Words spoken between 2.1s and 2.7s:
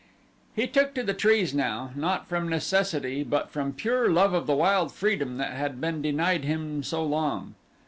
from